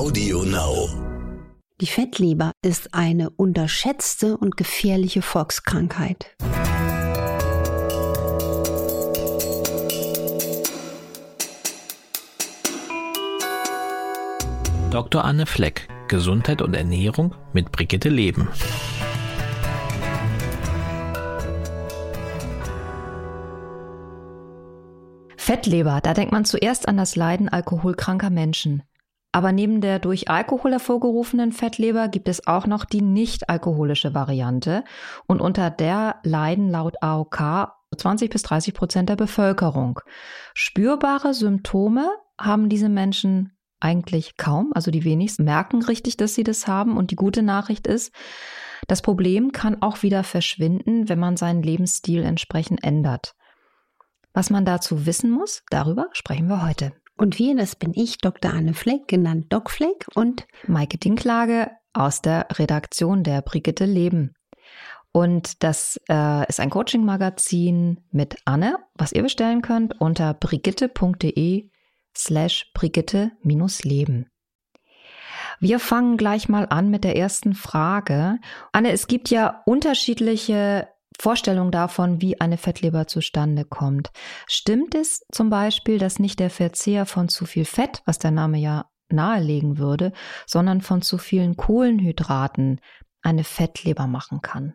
Audio 0.00 0.44
Now. 0.44 0.88
Die 1.78 1.86
Fettleber 1.86 2.52
ist 2.62 2.94
eine 2.94 3.28
unterschätzte 3.28 4.38
und 4.38 4.56
gefährliche 4.56 5.20
Volkskrankheit. 5.20 6.34
Dr. 14.90 15.22
Anne 15.22 15.44
Fleck, 15.44 15.86
Gesundheit 16.08 16.62
und 16.62 16.72
Ernährung 16.72 17.34
mit 17.52 17.70
Brigitte 17.70 18.08
Leben. 18.08 18.48
Fettleber, 25.36 26.00
da 26.00 26.14
denkt 26.14 26.32
man 26.32 26.46
zuerst 26.46 26.88
an 26.88 26.96
das 26.96 27.16
Leiden 27.16 27.50
alkoholkranker 27.50 28.30
Menschen. 28.30 28.82
Aber 29.32 29.52
neben 29.52 29.80
der 29.80 30.00
durch 30.00 30.28
Alkohol 30.28 30.72
hervorgerufenen 30.72 31.52
Fettleber 31.52 32.08
gibt 32.08 32.28
es 32.28 32.46
auch 32.46 32.66
noch 32.66 32.84
die 32.84 33.02
nicht 33.02 33.48
alkoholische 33.48 34.12
Variante 34.14 34.82
und 35.26 35.40
unter 35.40 35.70
der 35.70 36.16
leiden 36.24 36.68
laut 36.68 36.96
AOK 37.00 37.72
20 37.96 38.30
bis 38.30 38.42
30 38.42 38.74
Prozent 38.74 39.08
der 39.08 39.16
Bevölkerung. 39.16 40.00
Spürbare 40.54 41.34
Symptome 41.34 42.08
haben 42.38 42.68
diese 42.68 42.88
Menschen 42.88 43.56
eigentlich 43.80 44.36
kaum, 44.36 44.72
also 44.74 44.90
die 44.90 45.04
wenigsten 45.04 45.44
merken 45.44 45.82
richtig, 45.82 46.16
dass 46.16 46.34
sie 46.34 46.44
das 46.44 46.66
haben 46.66 46.96
und 46.96 47.10
die 47.10 47.16
gute 47.16 47.42
Nachricht 47.42 47.86
ist, 47.86 48.12
das 48.88 49.02
Problem 49.02 49.52
kann 49.52 49.82
auch 49.82 50.02
wieder 50.02 50.24
verschwinden, 50.24 51.08
wenn 51.08 51.18
man 51.18 51.36
seinen 51.36 51.62
Lebensstil 51.62 52.22
entsprechend 52.22 52.82
ändert. 52.82 53.34
Was 54.32 54.50
man 54.50 54.64
dazu 54.64 55.06
wissen 55.06 55.30
muss, 55.30 55.62
darüber 55.70 56.08
sprechen 56.12 56.48
wir 56.48 56.64
heute. 56.64 56.92
Und 57.20 57.38
wir, 57.38 57.54
das 57.54 57.76
bin 57.76 57.92
ich, 57.94 58.16
Dr. 58.16 58.50
Anne 58.50 58.72
Fleck, 58.72 59.06
genannt 59.06 59.52
Doc 59.52 59.70
Fleck 59.70 60.06
und 60.14 60.46
Maike 60.66 60.96
Dinklage 60.96 61.70
aus 61.92 62.22
der 62.22 62.46
Redaktion 62.52 63.24
der 63.24 63.42
Brigitte 63.42 63.84
Leben. 63.84 64.32
Und 65.12 65.62
das 65.62 66.00
äh, 66.08 66.48
ist 66.48 66.60
ein 66.60 66.70
Coaching-Magazin 66.70 68.00
mit 68.10 68.36
Anne, 68.46 68.78
was 68.94 69.12
ihr 69.12 69.22
bestellen 69.22 69.60
könnt 69.60 70.00
unter 70.00 70.32
brigitte.de 70.32 71.68
slash 72.16 72.70
brigitte-leben. 72.72 74.30
Wir 75.58 75.78
fangen 75.78 76.16
gleich 76.16 76.48
mal 76.48 76.68
an 76.70 76.88
mit 76.88 77.04
der 77.04 77.18
ersten 77.18 77.52
Frage. 77.52 78.38
Anne, 78.72 78.92
es 78.92 79.08
gibt 79.08 79.28
ja 79.28 79.62
unterschiedliche 79.66 80.88
Vorstellung 81.20 81.70
davon, 81.70 82.22
wie 82.22 82.40
eine 82.40 82.56
Fettleber 82.56 83.06
zustande 83.06 83.66
kommt. 83.66 84.10
Stimmt 84.46 84.94
es 84.94 85.26
zum 85.30 85.50
Beispiel, 85.50 85.98
dass 85.98 86.18
nicht 86.18 86.40
der 86.40 86.48
Verzehr 86.48 87.04
von 87.04 87.28
zu 87.28 87.44
viel 87.44 87.66
Fett, 87.66 88.02
was 88.06 88.18
der 88.18 88.30
Name 88.30 88.58
ja 88.58 88.90
nahelegen 89.10 89.76
würde, 89.76 90.12
sondern 90.46 90.80
von 90.80 91.02
zu 91.02 91.18
vielen 91.18 91.58
Kohlenhydraten 91.58 92.80
eine 93.20 93.44
Fettleber 93.44 94.06
machen 94.06 94.40
kann? 94.40 94.74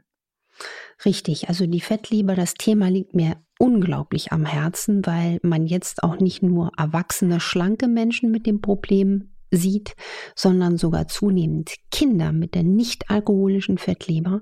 Richtig, 1.04 1.50
also 1.50 1.66
die 1.66 1.82
Fettleber, 1.82 2.36
das 2.36 2.54
Thema 2.54 2.90
liegt 2.90 3.16
mir 3.16 3.38
unglaublich 3.58 4.32
am 4.32 4.46
Herzen, 4.46 5.06
weil 5.06 5.40
man 5.42 5.66
jetzt 5.66 6.04
auch 6.04 6.20
nicht 6.20 6.44
nur 6.44 6.72
erwachsene, 6.78 7.40
schlanke 7.40 7.88
Menschen 7.88 8.30
mit 8.30 8.46
dem 8.46 8.62
Problem 8.62 9.35
sieht, 9.56 9.96
sondern 10.36 10.78
sogar 10.78 11.08
zunehmend 11.08 11.74
Kinder 11.92 12.32
mit 12.32 12.56
der 12.56 12.64
nicht 12.64 13.10
alkoholischen 13.10 13.78
Fettleber. 13.78 14.42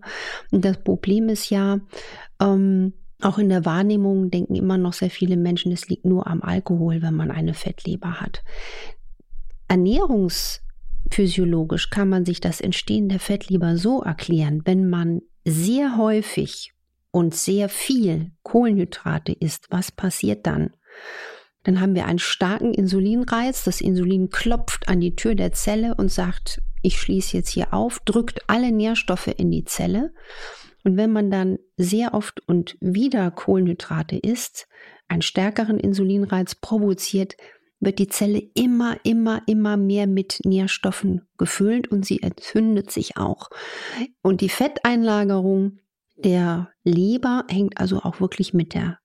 Und 0.51 0.65
das 0.65 0.83
Problem 0.83 1.29
ist 1.29 1.49
ja, 1.49 1.79
ähm, 2.41 2.93
auch 3.21 3.37
in 3.37 3.49
der 3.49 3.65
Wahrnehmung 3.65 4.31
denken 4.31 4.55
immer 4.55 4.77
noch 4.77 4.93
sehr 4.93 5.09
viele 5.09 5.37
Menschen, 5.37 5.71
es 5.71 5.87
liegt 5.87 6.05
nur 6.05 6.27
am 6.27 6.41
Alkohol, 6.41 7.01
wenn 7.01 7.13
man 7.13 7.31
eine 7.31 7.53
Fettleber 7.53 8.19
hat. 8.19 8.43
Ernährungsphysiologisch 9.69 11.89
kann 11.89 12.09
man 12.09 12.25
sich 12.25 12.41
das 12.41 12.59
Entstehen 12.59 13.07
der 13.09 13.19
Fettleber 13.19 13.77
so 13.77 14.01
erklären, 14.01 14.61
wenn 14.65 14.89
man 14.89 15.21
sehr 15.45 15.97
häufig 15.97 16.73
und 17.11 17.35
sehr 17.35 17.69
viel 17.69 18.31
Kohlenhydrate 18.43 19.33
isst, 19.33 19.67
was 19.69 19.91
passiert 19.91 20.47
dann? 20.47 20.71
Dann 21.63 21.79
haben 21.79 21.95
wir 21.95 22.05
einen 22.05 22.19
starken 22.19 22.73
Insulinreiz. 22.73 23.63
Das 23.63 23.81
Insulin 23.81 24.29
klopft 24.29 24.87
an 24.87 24.99
die 24.99 25.15
Tür 25.15 25.35
der 25.35 25.53
Zelle 25.53 25.95
und 25.95 26.11
sagt, 26.11 26.61
ich 26.81 26.99
schließe 26.99 27.37
jetzt 27.37 27.49
hier 27.49 27.73
auf, 27.73 27.99
drückt 27.99 28.41
alle 28.47 28.71
Nährstoffe 28.71 29.27
in 29.27 29.49
die 29.49 29.63
Zelle. 29.63 30.13
Und 30.83 30.97
wenn 30.97 31.11
man 31.11 31.31
dann 31.31 31.59
sehr 31.77 32.13
oft 32.13 32.41
und 32.47 32.77
wieder 32.81 33.31
Kohlenhydrate 33.31 34.17
isst, 34.17 34.67
einen 35.07 35.21
stärkeren 35.21 35.79
Insulinreiz 35.79 36.55
provoziert, 36.55 37.37
wird 37.79 37.99
die 37.99 38.07
Zelle 38.07 38.41
immer, 38.53 38.97
immer, 39.03 39.41
immer 39.45 39.77
mehr 39.77 40.07
mit 40.07 40.41
Nährstoffen 40.45 41.21
gefüllt 41.37 41.87
und 41.89 42.05
sie 42.05 42.21
entzündet 42.21 42.91
sich 42.91 43.17
auch. 43.17 43.49
Und 44.21 44.41
die 44.41 44.49
Fetteinlagerung 44.49 45.79
der 46.15 46.69
Leber 46.83 47.45
hängt 47.49 47.77
also 47.77 47.99
auch 47.99 48.19
wirklich 48.19 48.53
mit 48.53 48.73
der 48.73 48.99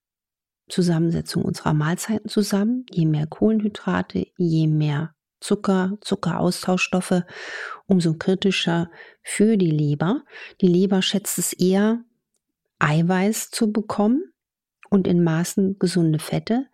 Zusammensetzung 0.69 1.45
unserer 1.45 1.75
Mahlzeiten 1.75 2.29
zusammen. 2.29 2.87
Je 2.91 3.06
mehr 3.06 3.27
Kohlenhydrate, 3.27 4.27
je 4.37 4.67
mehr 4.67 5.15
Zucker, 5.41 5.97
Zuckeraustauschstoffe, 6.01 7.23
umso 7.87 8.15
kritischer 8.15 8.91
für 9.23 9.56
die 9.56 9.71
Leber. 9.71 10.25
Die 10.61 10.67
Leber 10.67 11.03
schätzt 11.03 11.39
es 11.39 11.53
eher, 11.53 12.03
Eiweiß 12.81 13.51
zu 13.51 13.73
bekommen 13.73 14.33
und 14.91 15.06
in 15.06 15.23
Maßen 15.23 15.79
gesunde 15.79 16.19
Fette. 16.19 16.67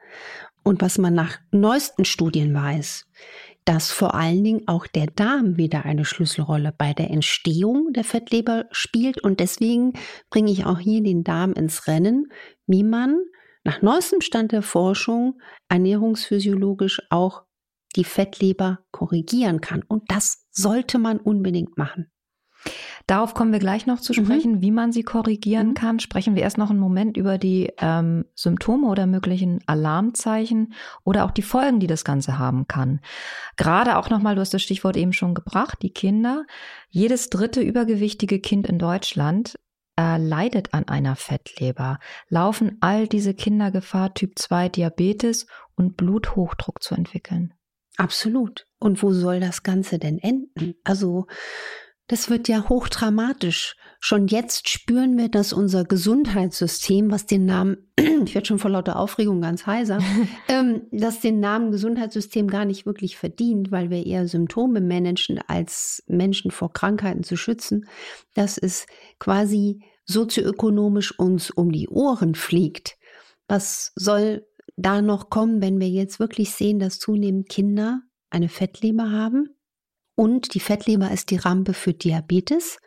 Und 0.63 0.81
was 0.81 0.99
man 0.99 1.15
nach 1.15 1.39
neuesten 1.51 2.05
Studien 2.05 2.55
weiß, 2.55 3.07
dass 3.65 3.91
vor 3.91 4.15
allen 4.15 4.45
Dingen 4.45 4.69
auch 4.69 4.87
der 4.87 5.07
Darm 5.07 5.57
wieder 5.57 5.85
eine 5.85 6.05
Schlüsselrolle 6.05 6.75
bei 6.77 6.93
der 6.93 7.11
Entstehung 7.11 7.93
der 7.93 8.05
Fettleber 8.05 8.67
spielt. 8.71 9.23
Und 9.23 9.41
deswegen 9.41 9.95
bringe 10.31 10.51
ich 10.51 10.67
auch 10.67 10.79
hier 10.79 11.03
den 11.03 11.25
Darm 11.25 11.53
ins 11.53 11.87
Rennen, 11.87 12.31
wie 12.67 12.83
man 12.83 13.19
nach 13.65 13.83
neuestem 13.83 14.21
Stand 14.21 14.53
der 14.53 14.63
Forschung 14.63 15.41
ernährungsphysiologisch 15.69 17.03
auch 17.11 17.45
die 17.97 18.05
Fettleber 18.05 18.81
korrigieren 18.91 19.61
kann. 19.61 19.83
Und 19.83 20.05
das 20.09 20.47
sollte 20.51 20.99
man 20.99 21.19
unbedingt 21.19 21.79
machen. 21.79 22.11
Darauf 23.07 23.35
kommen 23.35 23.53
wir 23.53 23.59
gleich 23.59 23.87
noch 23.87 24.01
zu 24.01 24.13
mhm. 24.13 24.25
sprechen, 24.25 24.53
mhm. 24.53 24.63
wie 24.63 24.71
man 24.71 24.93
sie 24.93 25.03
korrigieren 25.03 25.69
mhm. 25.69 25.75
kann. 25.75 26.01
Sprechen 26.01 26.35
wir 26.35 26.43
erst 26.43 26.59
noch 26.59 26.71
einen 26.71 26.79
Moment 26.79 27.17
über 27.17 27.37
die 27.37 27.71
ähm, 27.79 28.25
Symptome 28.35 28.89
oder 28.89 29.07
möglichen 29.07 29.61
Alarmzeichen 29.67 30.73
oder 31.05 31.25
auch 31.25 31.31
die 31.31 31.43
Folgen, 31.43 31.81
die 31.81 31.87
das 31.87 32.05
Ganze 32.05 32.39
haben 32.39 32.67
kann. 32.67 33.01
Gerade 33.57 33.99
auch 33.99 34.09
nochmal, 34.09 34.35
du 34.35 34.41
hast 34.41 34.55
das 34.55 34.63
Stichwort 34.63 34.97
eben 34.97 35.13
schon 35.13 35.35
gebracht, 35.35 35.79
die 35.83 35.93
Kinder. 35.93 36.47
Jedes 36.89 37.29
dritte 37.29 37.61
übergewichtige 37.61 38.41
Kind 38.41 38.67
in 38.67 38.79
Deutschland 38.79 39.59
äh, 39.99 40.19
leidet 40.19 40.75
an 40.75 40.89
einer 40.89 41.17
Fettleber, 41.17 41.99
laufen 42.29 42.79
all 42.81 43.07
diese 43.07 43.35
Kinder 43.35 43.71
Gefahr, 43.71 44.15
Typ 44.15 44.39
2 44.39 44.69
Diabetes 44.69 45.47
und 45.77 45.97
Bluthochdruck 45.97 46.83
zu 46.83 46.95
entwickeln. 46.95 47.55
Absolut. 47.97 48.67
Und 48.79 49.03
wo 49.03 49.13
soll 49.13 49.41
das 49.41 49.63
Ganze 49.63 49.99
denn 49.99 50.19
enden? 50.19 50.75
Also 50.83 51.27
das 52.07 52.29
wird 52.29 52.49
ja 52.49 52.69
hochdramatisch. 52.69 53.77
Schon 53.99 54.27
jetzt 54.27 54.69
spüren 54.69 55.17
wir, 55.17 55.31
dass 55.31 55.55
unser 55.55 55.85
Gesundheitssystem, 55.85 57.11
was 57.11 57.25
den 57.25 57.47
Namen, 57.47 57.91
ich 57.97 58.35
werde 58.35 58.47
schon 58.47 58.59
vor 58.59 58.71
lauter 58.71 58.99
Aufregung 58.99 59.41
ganz 59.41 59.67
heiser, 59.67 59.99
ähm, 60.49 60.83
dass 60.91 61.21
den 61.21 61.41
Namen 61.41 61.71
Gesundheitssystem 61.71 62.49
gar 62.49 62.67
nicht 62.67 62.85
wirklich 62.85 63.17
verdient, 63.17 63.71
weil 63.71 63.89
wir 63.89 64.05
eher 64.05 64.29
Symptome 64.29 64.83
managen, 64.83 65.41
als 65.47 66.03
Menschen 66.07 66.51
vor 66.51 66.73
Krankheiten 66.73 67.23
zu 67.23 67.37
schützen, 67.37 67.87
dass 68.35 68.59
es 68.59 68.87
quasi 69.19 69.83
sozioökonomisch 70.05 71.19
uns 71.19 71.51
um 71.51 71.73
die 71.73 71.89
Ohren 71.89 72.35
fliegt. 72.35 72.99
Was 73.49 73.93
soll 73.97 74.47
da 74.77 75.01
noch 75.01 75.31
kommen, 75.31 75.63
wenn 75.63 75.81
wir 75.81 75.89
jetzt 75.89 76.21
wirklich 76.21 76.51
sehen, 76.51 76.79
dass 76.79 76.99
zunehmend 76.99 77.49
Kinder 77.49 78.03
eine 78.29 78.51
Fettleber 78.51 79.11
haben? 79.11 79.49
Und 80.15 80.55
die 80.55 80.61
Fettleber 80.61 81.11
ist 81.11 81.31
die 81.31 81.37
Rampe 81.37 81.75
für 81.75 81.93
Diabetes, 81.93 82.79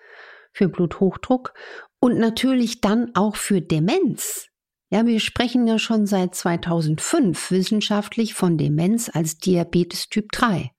für 0.54 0.70
Bluthochdruck 0.70 1.54
und 2.00 2.18
natürlich 2.18 2.82
dann 2.82 3.12
auch 3.16 3.36
für 3.36 3.62
Demenz. 3.62 4.48
Ja, 4.90 5.06
wir 5.06 5.20
sprechen 5.20 5.68
ja 5.68 5.80
schon 5.80 6.06
seit 6.06 6.34
2005 6.34 7.52
wissenschaftlich 7.52 8.34
von 8.34 8.58
Demenz 8.58 9.10
als 9.14 9.38
Diabetes 9.38 10.08
Typ 10.08 10.32
3. 10.32 10.72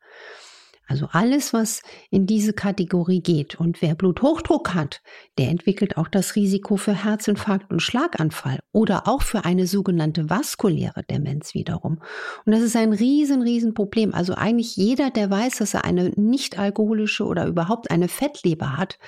Also 0.88 1.06
alles, 1.12 1.52
was 1.52 1.82
in 2.10 2.26
diese 2.26 2.54
Kategorie 2.54 3.20
geht. 3.20 3.60
Und 3.60 3.82
wer 3.82 3.94
Bluthochdruck 3.94 4.74
hat, 4.74 5.02
der 5.36 5.50
entwickelt 5.50 5.98
auch 5.98 6.08
das 6.08 6.34
Risiko 6.34 6.78
für 6.78 7.04
Herzinfarkt 7.04 7.70
und 7.70 7.82
Schlaganfall 7.82 8.60
oder 8.72 9.06
auch 9.06 9.20
für 9.20 9.44
eine 9.44 9.66
sogenannte 9.66 10.30
vaskuläre 10.30 11.04
Demenz 11.04 11.52
wiederum. 11.52 12.00
Und 12.46 12.52
das 12.52 12.62
ist 12.62 12.74
ein 12.74 12.94
riesen, 12.94 13.42
riesen 13.42 13.74
Problem. 13.74 14.14
Also 14.14 14.34
eigentlich 14.34 14.76
jeder, 14.76 15.10
der 15.10 15.30
weiß, 15.30 15.58
dass 15.58 15.74
er 15.74 15.84
eine 15.84 16.08
nicht 16.16 16.58
alkoholische 16.58 17.26
oder 17.26 17.46
überhaupt 17.46 17.90
eine 17.90 18.08
Fettleber 18.08 18.78
hat, 18.78 18.98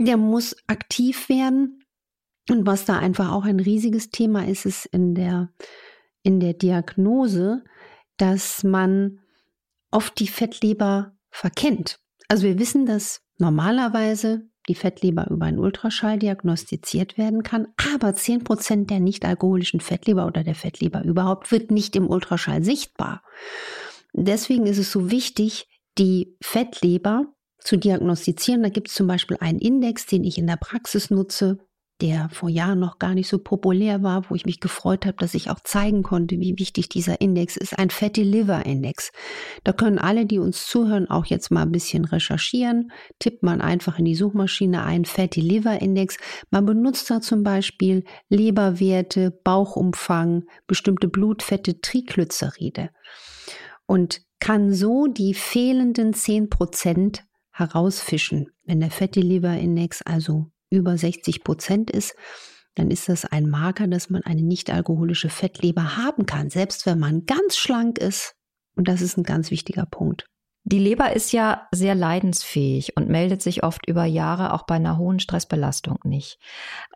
der 0.00 0.16
muss 0.16 0.56
aktiv 0.66 1.28
werden. 1.28 1.84
Und 2.48 2.66
was 2.66 2.86
da 2.86 2.98
einfach 2.98 3.32
auch 3.32 3.44
ein 3.44 3.60
riesiges 3.60 4.10
Thema 4.10 4.46
ist, 4.46 4.64
ist 4.64 4.86
in 4.86 5.14
der, 5.14 5.50
in 6.22 6.40
der 6.40 6.54
Diagnose, 6.54 7.64
dass 8.16 8.64
man 8.64 9.18
oft 9.90 10.18
die 10.18 10.28
Fettleber 10.28 11.16
verkennt. 11.30 11.98
Also 12.28 12.44
wir 12.44 12.58
wissen, 12.58 12.86
dass 12.86 13.20
normalerweise 13.38 14.48
die 14.68 14.74
Fettleber 14.74 15.28
über 15.30 15.46
einen 15.46 15.58
Ultraschall 15.58 16.18
diagnostiziert 16.18 17.18
werden 17.18 17.42
kann, 17.42 17.68
aber 17.94 18.08
10% 18.08 18.86
der 18.86 19.00
nicht-alkoholischen 19.00 19.80
Fettleber 19.80 20.26
oder 20.26 20.42
der 20.42 20.54
Fettleber 20.54 21.04
überhaupt 21.04 21.52
wird 21.52 21.70
nicht 21.70 21.94
im 21.94 22.08
Ultraschall 22.08 22.64
sichtbar. 22.64 23.22
Deswegen 24.12 24.66
ist 24.66 24.78
es 24.78 24.90
so 24.90 25.10
wichtig, 25.10 25.68
die 25.98 26.36
Fettleber 26.42 27.26
zu 27.60 27.76
diagnostizieren. 27.76 28.62
Da 28.62 28.68
gibt 28.68 28.88
es 28.88 28.94
zum 28.94 29.06
Beispiel 29.06 29.36
einen 29.40 29.58
Index, 29.58 30.06
den 30.06 30.24
ich 30.24 30.38
in 30.38 30.46
der 30.46 30.56
Praxis 30.56 31.10
nutze, 31.10 31.58
der 32.00 32.28
vor 32.30 32.48
Jahren 32.48 32.78
noch 32.78 32.98
gar 32.98 33.14
nicht 33.14 33.28
so 33.28 33.38
populär 33.38 34.02
war, 34.02 34.28
wo 34.28 34.34
ich 34.34 34.44
mich 34.44 34.60
gefreut 34.60 35.06
habe, 35.06 35.16
dass 35.16 35.34
ich 35.34 35.48
auch 35.50 35.60
zeigen 35.60 36.02
konnte, 36.02 36.38
wie 36.38 36.58
wichtig 36.58 36.88
dieser 36.88 37.20
Index 37.20 37.56
ist, 37.56 37.78
ein 37.78 37.90
Fatty 37.90 38.22
Liver 38.22 38.66
Index. 38.66 39.12
Da 39.64 39.72
können 39.72 39.98
alle, 39.98 40.26
die 40.26 40.38
uns 40.38 40.66
zuhören, 40.66 41.08
auch 41.08 41.24
jetzt 41.26 41.50
mal 41.50 41.62
ein 41.62 41.72
bisschen 41.72 42.04
recherchieren. 42.04 42.90
Tippt 43.18 43.42
man 43.42 43.60
einfach 43.60 43.98
in 43.98 44.04
die 44.04 44.14
Suchmaschine 44.14 44.84
ein 44.84 45.04
Fatty 45.06 45.40
Liver 45.40 45.80
Index. 45.80 46.18
Man 46.50 46.66
benutzt 46.66 47.10
da 47.10 47.20
zum 47.20 47.42
Beispiel 47.42 48.04
Leberwerte, 48.28 49.30
Bauchumfang, 49.42 50.44
bestimmte 50.66 51.08
Blutfette, 51.08 51.80
Triglyceride 51.80 52.90
und 53.86 54.20
kann 54.38 54.72
so 54.72 55.06
die 55.06 55.32
fehlenden 55.32 56.12
10 56.12 56.50
Prozent 56.50 57.24
herausfischen. 57.52 58.48
Wenn 58.64 58.80
der 58.80 58.90
Fatty 58.90 59.22
Liver 59.22 59.56
Index 59.56 60.02
also 60.02 60.50
über 60.76 60.96
60 60.96 61.44
Prozent 61.44 61.90
ist, 61.90 62.14
dann 62.74 62.90
ist 62.90 63.08
das 63.08 63.24
ein 63.24 63.48
Marker, 63.48 63.86
dass 63.88 64.10
man 64.10 64.22
eine 64.22 64.42
nicht-alkoholische 64.42 65.30
Fettleber 65.30 65.96
haben 65.96 66.26
kann, 66.26 66.50
selbst 66.50 66.86
wenn 66.86 66.98
man 66.98 67.24
ganz 67.24 67.56
schlank 67.56 67.98
ist. 67.98 68.34
Und 68.76 68.88
das 68.88 69.00
ist 69.00 69.16
ein 69.16 69.24
ganz 69.24 69.50
wichtiger 69.50 69.86
Punkt. 69.86 70.26
Die 70.68 70.80
Leber 70.80 71.14
ist 71.14 71.30
ja 71.30 71.68
sehr 71.70 71.94
leidensfähig 71.94 72.96
und 72.96 73.08
meldet 73.08 73.40
sich 73.40 73.62
oft 73.62 73.86
über 73.86 74.04
Jahre 74.04 74.52
auch 74.52 74.64
bei 74.64 74.74
einer 74.74 74.98
hohen 74.98 75.20
Stressbelastung 75.20 76.00
nicht. 76.02 76.40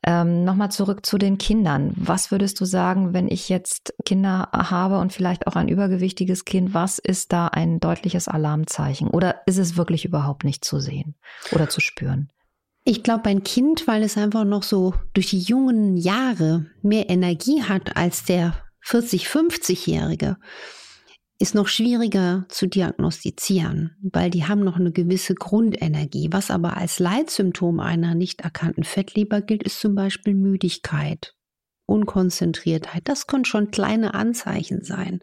Ähm, 0.04 0.42
Nochmal 0.42 0.72
zurück 0.72 1.06
zu 1.06 1.18
den 1.18 1.38
Kindern. 1.38 1.92
Was 1.94 2.32
würdest 2.32 2.60
du 2.60 2.64
sagen, 2.64 3.14
wenn 3.14 3.28
ich 3.28 3.48
jetzt 3.48 3.94
Kinder 4.04 4.48
habe 4.52 4.98
und 4.98 5.12
vielleicht 5.12 5.46
auch 5.46 5.54
ein 5.54 5.68
übergewichtiges 5.68 6.44
Kind? 6.44 6.74
Was 6.74 6.98
ist 6.98 7.32
da 7.32 7.46
ein 7.46 7.78
deutliches 7.78 8.26
Alarmzeichen? 8.26 9.06
Oder 9.06 9.42
ist 9.46 9.58
es 9.58 9.76
wirklich 9.76 10.04
überhaupt 10.04 10.42
nicht 10.42 10.64
zu 10.64 10.80
sehen 10.80 11.14
oder 11.52 11.68
zu 11.68 11.80
spüren? 11.80 12.28
Ich 12.84 13.02
glaube, 13.02 13.26
ein 13.26 13.44
Kind, 13.44 13.86
weil 13.86 14.02
es 14.02 14.16
einfach 14.16 14.44
noch 14.44 14.62
so 14.62 14.94
durch 15.12 15.30
die 15.30 15.40
jungen 15.40 15.96
Jahre 15.96 16.66
mehr 16.82 17.10
Energie 17.10 17.62
hat 17.62 17.96
als 17.96 18.24
der 18.24 18.54
40, 18.80 19.26
50-Jährige, 19.26 20.38
ist 21.38 21.54
noch 21.54 21.68
schwieriger 21.68 22.44
zu 22.48 22.66
diagnostizieren, 22.66 23.96
weil 24.02 24.30
die 24.30 24.44
haben 24.44 24.60
noch 24.60 24.76
eine 24.76 24.92
gewisse 24.92 25.34
Grundenergie. 25.34 26.28
Was 26.32 26.50
aber 26.50 26.76
als 26.76 26.98
Leitsymptom 26.98 27.80
einer 27.80 28.14
nicht 28.14 28.42
erkannten 28.42 28.84
Fettleber 28.84 29.40
gilt, 29.40 29.62
ist 29.62 29.80
zum 29.80 29.94
Beispiel 29.94 30.34
Müdigkeit, 30.34 31.34
Unkonzentriertheit. 31.86 33.02
Das 33.08 33.26
können 33.26 33.46
schon 33.46 33.70
kleine 33.70 34.12
Anzeichen 34.12 34.84
sein. 34.84 35.20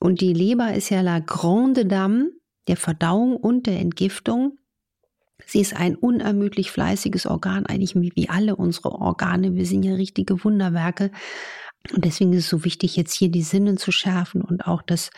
Und 0.00 0.20
die 0.20 0.32
Leber 0.32 0.74
ist 0.74 0.90
ja 0.90 1.00
la 1.00 1.20
grande 1.20 1.86
dame 1.86 2.30
der 2.66 2.76
Verdauung 2.76 3.36
und 3.36 3.66
der 3.66 3.78
Entgiftung. 3.78 4.58
Sie 5.46 5.60
ist 5.60 5.76
ein 5.76 5.96
unermüdlich 5.96 6.70
fleißiges 6.70 7.26
Organ, 7.26 7.66
eigentlich 7.66 7.94
wie 7.94 8.28
alle 8.28 8.56
unsere 8.56 8.92
Organe. 8.92 9.54
Wir 9.54 9.66
sind 9.66 9.82
ja 9.82 9.94
richtige 9.94 10.44
Wunderwerke. 10.44 11.10
Und 11.94 12.04
deswegen 12.04 12.32
ist 12.32 12.44
es 12.44 12.50
so 12.50 12.64
wichtig, 12.64 12.96
jetzt 12.96 13.14
hier 13.14 13.30
die 13.30 13.42
Sinnen 13.42 13.76
zu 13.76 13.90
schärfen 13.90 14.42
und 14.42 14.66
auch 14.66 14.82
das, 14.82 15.10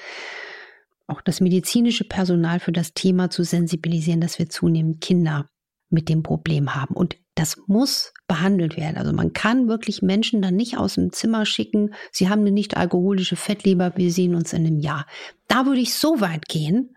auch 1.06 1.20
das 1.20 1.40
medizinische 1.40 2.04
Personal 2.04 2.60
für 2.60 2.72
das 2.72 2.94
Thema 2.94 3.30
zu 3.30 3.42
sensibilisieren, 3.42 4.20
dass 4.20 4.38
wir 4.38 4.48
zunehmend 4.48 5.00
Kinder 5.00 5.48
mit 5.90 6.08
dem 6.08 6.22
Problem 6.22 6.74
haben. 6.74 6.94
Und 6.94 7.16
das 7.34 7.56
muss 7.66 8.12
behandelt 8.28 8.76
werden. 8.76 8.96
Also 8.96 9.12
man 9.12 9.32
kann 9.32 9.68
wirklich 9.68 10.02
Menschen 10.02 10.42
dann 10.42 10.54
nicht 10.54 10.76
aus 10.76 10.94
dem 10.94 11.12
Zimmer 11.12 11.46
schicken, 11.46 11.94
sie 12.10 12.28
haben 12.28 12.42
eine 12.42 12.50
nicht 12.50 12.76
alkoholische 12.76 13.36
Fettleber, 13.36 13.92
wir 13.96 14.10
sehen 14.12 14.34
uns 14.34 14.52
in 14.52 14.66
einem 14.66 14.78
Jahr. 14.78 15.06
Da 15.48 15.66
würde 15.66 15.80
ich 15.80 15.94
so 15.94 16.20
weit 16.20 16.46
gehen, 16.48 16.96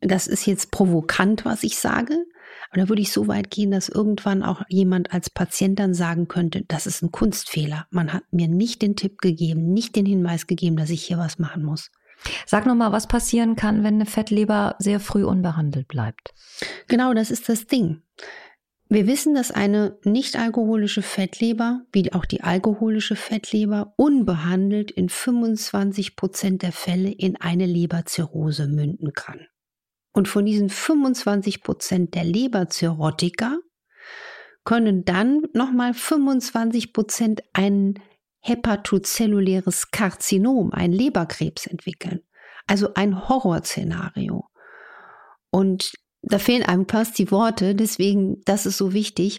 das 0.00 0.26
ist 0.26 0.46
jetzt 0.46 0.70
provokant, 0.70 1.44
was 1.44 1.62
ich 1.62 1.78
sage, 1.78 2.24
aber 2.70 2.82
da 2.82 2.88
würde 2.88 3.02
ich 3.02 3.12
so 3.12 3.28
weit 3.28 3.50
gehen, 3.50 3.70
dass 3.70 3.88
irgendwann 3.88 4.42
auch 4.42 4.62
jemand 4.68 5.12
als 5.12 5.30
Patient 5.30 5.78
dann 5.78 5.94
sagen 5.94 6.28
könnte, 6.28 6.64
das 6.68 6.86
ist 6.86 7.02
ein 7.02 7.12
Kunstfehler. 7.12 7.86
Man 7.90 8.12
hat 8.12 8.24
mir 8.30 8.48
nicht 8.48 8.82
den 8.82 8.96
Tipp 8.96 9.18
gegeben, 9.20 9.72
nicht 9.72 9.96
den 9.96 10.06
Hinweis 10.06 10.46
gegeben, 10.46 10.76
dass 10.76 10.90
ich 10.90 11.02
hier 11.02 11.18
was 11.18 11.38
machen 11.38 11.64
muss. 11.64 11.90
Sag 12.46 12.66
nochmal, 12.66 12.92
was 12.92 13.06
passieren 13.06 13.56
kann, 13.56 13.84
wenn 13.84 13.94
eine 13.94 14.06
Fettleber 14.06 14.76
sehr 14.78 15.00
früh 15.00 15.24
unbehandelt 15.24 15.88
bleibt. 15.88 16.34
Genau, 16.88 17.14
das 17.14 17.30
ist 17.30 17.48
das 17.48 17.66
Ding. 17.66 18.02
Wir 18.90 19.06
wissen, 19.06 19.34
dass 19.34 19.50
eine 19.50 19.98
nicht-alkoholische 20.04 21.02
Fettleber, 21.02 21.82
wie 21.92 22.12
auch 22.12 22.24
die 22.24 22.40
alkoholische 22.40 23.16
Fettleber, 23.16 23.92
unbehandelt 23.96 24.90
in 24.90 25.10
25 25.10 26.16
Prozent 26.16 26.62
der 26.62 26.72
Fälle 26.72 27.10
in 27.10 27.36
eine 27.36 27.66
Leberzirrhose 27.66 28.66
münden 28.66 29.12
kann. 29.12 29.46
Und 30.18 30.26
von 30.26 30.44
diesen 30.44 30.68
25 30.68 31.62
Prozent 31.62 32.16
der 32.16 32.24
Leberzirrhotiker 32.24 33.56
können 34.64 35.04
dann 35.04 35.42
nochmal 35.52 35.94
25 35.94 36.92
Prozent 36.92 37.42
ein 37.52 38.02
hepatozelluläres 38.40 39.92
Karzinom, 39.92 40.72
ein 40.72 40.90
Leberkrebs 40.90 41.68
entwickeln. 41.68 42.22
Also 42.66 42.94
ein 42.94 43.28
Horrorszenario. 43.28 44.48
Und 45.52 45.92
da 46.22 46.40
fehlen 46.40 46.64
einem 46.64 46.88
fast 46.88 47.16
die 47.20 47.30
Worte, 47.30 47.76
deswegen, 47.76 48.40
das 48.44 48.66
ist 48.66 48.78
so 48.78 48.92
wichtig. 48.92 49.38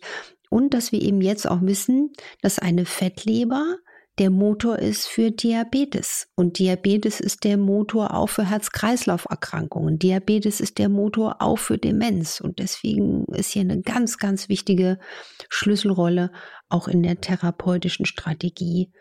Und 0.50 0.74
dass 0.74 0.94
wir 0.94 1.02
eben 1.02 1.20
jetzt 1.20 1.46
auch 1.46 1.62
wissen, 1.62 2.14
dass 2.42 2.58
eine 2.58 2.86
Fettleber 2.86 3.76
der 4.20 4.30
Motor 4.30 4.80
ist 4.80 5.08
für 5.08 5.32
Diabetes. 5.32 6.28
Und 6.36 6.60
Diabetes 6.60 7.20
ist 7.20 7.46
der 7.46 7.58
Motor 7.58 8.14
auch 8.14 8.28
für 8.28 8.50
Herz-Kreislauf-Erkrankungen. 8.50 9.98
Diabetes 9.98 10.60
ist 10.60 10.78
der 10.78 10.90
Motor 10.90 11.38
auch 11.40 11.58
für 11.58 11.78
Demenz. 11.78 12.42
Und 12.42 12.60
deswegen 12.60 13.26
ist 13.34 13.52
hier 13.52 13.62
eine 13.62 13.82
ganz, 13.82 14.18
ganz 14.18 14.50
wichtige 14.50 15.00
Schlüsselrolle 15.48 16.32
auch 16.68 16.88
in 16.88 17.02
der 17.02 17.22
therapeutischen 17.22 18.06
Strategie 18.06 18.92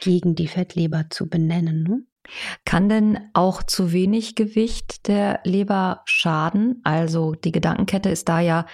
gegen 0.00 0.34
die 0.34 0.48
Fettleber 0.48 1.06
zu 1.10 1.28
benennen. 1.28 1.82
Ne? 1.82 2.02
Kann 2.64 2.88
denn 2.88 3.18
auch 3.34 3.62
zu 3.62 3.92
wenig 3.92 4.34
Gewicht 4.34 5.08
der 5.08 5.40
Leber 5.44 6.02
schaden? 6.06 6.80
Also 6.84 7.34
die 7.34 7.52
Gedankenkette 7.52 8.08
ist 8.08 8.28
da 8.28 8.40
ja, 8.40 8.66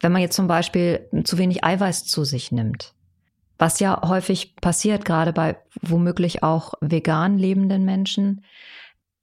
wenn 0.00 0.12
man 0.12 0.22
jetzt 0.22 0.36
zum 0.36 0.48
Beispiel 0.48 1.08
zu 1.24 1.38
wenig 1.38 1.64
Eiweiß 1.64 2.04
zu 2.04 2.24
sich 2.24 2.52
nimmt, 2.52 2.93
was 3.58 3.80
ja 3.80 4.00
häufig 4.08 4.56
passiert, 4.56 5.04
gerade 5.04 5.32
bei 5.32 5.56
womöglich 5.80 6.42
auch 6.42 6.74
vegan 6.80 7.38
lebenden 7.38 7.84
Menschen. 7.84 8.44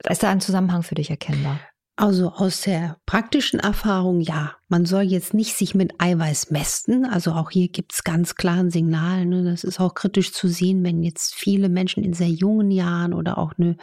Ist 0.07 0.23
da 0.23 0.29
ein 0.29 0.41
Zusammenhang 0.41 0.83
für 0.83 0.95
dich 0.95 1.09
erkennbar? 1.09 1.59
Also 1.97 2.29
aus 2.29 2.61
der 2.61 2.97
praktischen 3.05 3.59
Erfahrung 3.59 4.21
ja. 4.21 4.55
Man 4.69 4.85
soll 4.85 5.03
jetzt 5.03 5.33
nicht 5.33 5.55
sich 5.55 5.75
mit 5.75 5.93
Eiweiß 5.99 6.49
mästen. 6.49 7.05
Also 7.05 7.33
auch 7.33 7.51
hier 7.51 7.67
gibt 7.67 7.93
es 7.93 8.03
ganz 8.05 8.35
klaren 8.35 8.71
Signale. 8.71 9.25
Ne? 9.25 9.43
Das 9.43 9.65
ist 9.65 9.79
auch 9.79 9.93
kritisch 9.93 10.31
zu 10.31 10.47
sehen, 10.47 10.83
wenn 10.83 11.03
jetzt 11.03 11.35
viele 11.35 11.67
Menschen 11.67 12.03
in 12.03 12.13
sehr 12.13 12.29
jungen 12.29 12.71
Jahren 12.71 13.13
oder 13.13 13.37
auch 13.37 13.53
eine 13.57 13.75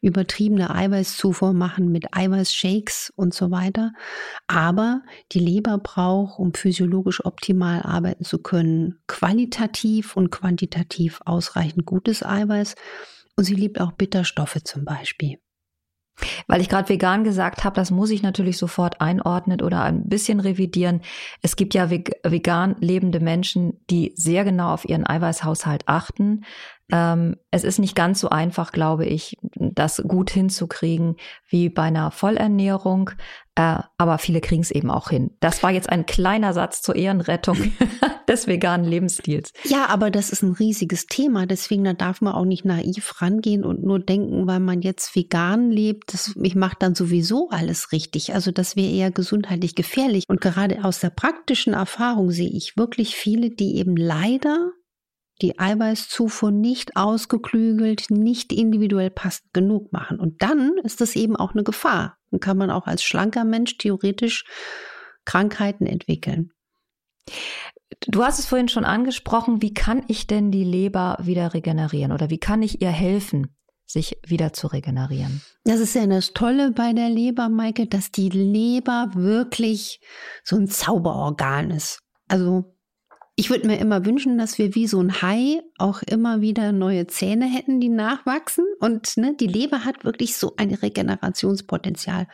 übertriebene 0.00 0.74
Eiweißzufuhr 0.74 1.52
machen 1.52 1.92
mit 1.92 2.16
Eiweißshakes 2.16 3.12
und 3.14 3.34
so 3.34 3.50
weiter. 3.50 3.92
Aber 4.46 5.02
die 5.32 5.40
Leber 5.40 5.76
braucht, 5.76 6.38
um 6.38 6.54
physiologisch 6.54 7.24
optimal 7.24 7.82
arbeiten 7.82 8.24
zu 8.24 8.38
können, 8.38 9.00
qualitativ 9.06 10.16
und 10.16 10.30
quantitativ 10.30 11.20
ausreichend 11.26 11.84
gutes 11.84 12.24
Eiweiß. 12.24 12.74
Und 13.36 13.44
sie 13.44 13.54
liebt 13.54 13.80
auch 13.80 13.92
Bitterstoffe 13.92 14.58
zum 14.64 14.86
Beispiel. 14.86 15.38
Weil 16.46 16.60
ich 16.60 16.68
gerade 16.68 16.88
vegan 16.88 17.24
gesagt 17.24 17.64
habe, 17.64 17.76
das 17.76 17.90
muss 17.90 18.10
ich 18.10 18.22
natürlich 18.22 18.58
sofort 18.58 19.00
einordnen 19.00 19.60
oder 19.60 19.82
ein 19.82 20.08
bisschen 20.08 20.40
revidieren. 20.40 21.00
Es 21.42 21.56
gibt 21.56 21.74
ja 21.74 21.90
vegan 21.90 22.76
lebende 22.80 23.20
Menschen, 23.20 23.80
die 23.90 24.12
sehr 24.16 24.44
genau 24.44 24.72
auf 24.72 24.88
ihren 24.88 25.06
Eiweißhaushalt 25.06 25.84
achten. 25.86 26.44
Ähm, 26.92 27.36
es 27.50 27.64
ist 27.64 27.78
nicht 27.78 27.94
ganz 27.94 28.20
so 28.20 28.30
einfach, 28.30 28.72
glaube 28.72 29.06
ich, 29.06 29.36
das 29.54 30.02
gut 30.06 30.30
hinzukriegen 30.30 31.16
wie 31.48 31.68
bei 31.68 31.82
einer 31.82 32.10
Vollernährung. 32.10 33.10
Äh, 33.54 33.78
aber 33.96 34.18
viele 34.18 34.40
kriegen 34.40 34.62
es 34.62 34.70
eben 34.70 34.90
auch 34.90 35.10
hin. 35.10 35.30
Das 35.40 35.62
war 35.62 35.70
jetzt 35.70 35.88
ein 35.88 36.06
kleiner 36.06 36.52
Satz 36.52 36.82
zur 36.82 36.96
Ehrenrettung 36.96 37.56
des 38.30 38.46
veganen 38.46 38.86
Lebensstils. 38.86 39.52
Ja, 39.64 39.86
aber 39.86 40.10
das 40.10 40.30
ist 40.30 40.42
ein 40.42 40.52
riesiges 40.52 41.06
Thema. 41.06 41.46
Deswegen 41.46 41.84
da 41.84 41.92
darf 41.92 42.20
man 42.20 42.34
auch 42.34 42.44
nicht 42.44 42.64
naiv 42.64 43.20
rangehen 43.20 43.64
und 43.64 43.82
nur 43.82 43.98
denken, 43.98 44.46
weil 44.46 44.60
man 44.60 44.80
jetzt 44.82 45.14
vegan 45.16 45.70
lebt, 45.70 46.14
das, 46.14 46.34
ich 46.40 46.54
mache 46.54 46.76
dann 46.78 46.94
sowieso 46.94 47.48
alles 47.50 47.92
richtig. 47.92 48.32
Also 48.32 48.52
das 48.52 48.76
wäre 48.76 48.90
eher 48.90 49.10
gesundheitlich 49.10 49.74
gefährlich. 49.74 50.24
Und 50.28 50.40
gerade 50.40 50.84
aus 50.84 51.00
der 51.00 51.10
praktischen 51.10 51.74
Erfahrung 51.74 52.30
sehe 52.30 52.50
ich 52.50 52.76
wirklich 52.76 53.16
viele, 53.16 53.50
die 53.50 53.76
eben 53.76 53.96
leider 53.96 54.70
die 55.42 55.58
Eiweißzufuhr 55.58 56.50
nicht 56.50 56.96
ausgeklügelt, 56.96 58.10
nicht 58.10 58.52
individuell 58.52 59.10
passend 59.10 59.52
genug 59.52 59.92
machen. 59.92 60.20
Und 60.20 60.42
dann 60.42 60.72
ist 60.84 61.00
das 61.00 61.16
eben 61.16 61.34
auch 61.34 61.52
eine 61.52 61.64
Gefahr, 61.64 62.18
Dann 62.30 62.40
kann 62.40 62.58
man 62.58 62.70
auch 62.70 62.86
als 62.86 63.02
schlanker 63.02 63.44
Mensch 63.44 63.78
theoretisch 63.78 64.44
Krankheiten 65.24 65.86
entwickeln. 65.86 66.52
Du 68.06 68.24
hast 68.24 68.38
es 68.38 68.46
vorhin 68.46 68.68
schon 68.68 68.84
angesprochen, 68.84 69.62
wie 69.62 69.74
kann 69.74 70.04
ich 70.08 70.26
denn 70.26 70.50
die 70.50 70.64
Leber 70.64 71.18
wieder 71.20 71.54
regenerieren 71.54 72.12
oder 72.12 72.30
wie 72.30 72.38
kann 72.38 72.62
ich 72.62 72.80
ihr 72.80 72.90
helfen, 72.90 73.56
sich 73.86 74.18
wieder 74.24 74.52
zu 74.52 74.68
regenerieren? 74.68 75.42
Das 75.64 75.80
ist 75.80 75.94
ja 75.94 76.06
das 76.06 76.32
Tolle 76.32 76.70
bei 76.70 76.92
der 76.92 77.10
Leber, 77.10 77.48
Maike, 77.48 77.86
dass 77.86 78.12
die 78.12 78.28
Leber 78.28 79.10
wirklich 79.14 80.00
so 80.44 80.56
ein 80.56 80.68
Zauberorgan 80.68 81.70
ist. 81.70 82.00
Also 82.28 82.76
ich 83.40 83.48
würde 83.48 83.66
mir 83.66 83.78
immer 83.78 84.04
wünschen, 84.04 84.36
dass 84.36 84.58
wir 84.58 84.74
wie 84.74 84.86
so 84.86 85.00
ein 85.00 85.22
Hai 85.22 85.62
auch 85.78 86.02
immer 86.02 86.42
wieder 86.42 86.72
neue 86.72 87.06
Zähne 87.06 87.46
hätten, 87.46 87.80
die 87.80 87.88
nachwachsen. 87.88 88.66
Und 88.80 89.16
ne, 89.16 89.34
die 89.34 89.46
Leber 89.46 89.84
hat 89.86 90.04
wirklich 90.04 90.36
so 90.36 90.52
ein 90.58 90.74
Regenerationspotenzial. 90.74 92.26